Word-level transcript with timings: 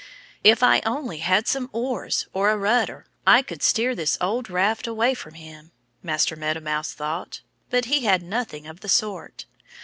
"If 0.43 0.63
I 0.63 0.81
only 0.83 1.19
had 1.19 1.47
some 1.47 1.69
oars, 1.71 2.25
or 2.33 2.49
a 2.49 2.57
rudder, 2.57 3.05
I 3.27 3.43
could 3.43 3.61
steer 3.61 3.93
this 3.93 4.17
old 4.19 4.49
raft 4.49 4.87
away 4.87 5.13
from 5.13 5.35
him," 5.35 5.73
Master 6.01 6.35
Meadow 6.35 6.59
Mouse 6.61 6.91
thought. 6.93 7.41
But 7.69 7.85
he 7.85 7.99
had 7.99 8.23
nothing 8.23 8.65
of 8.65 8.79
the 8.79 8.89
sort. 8.89 9.45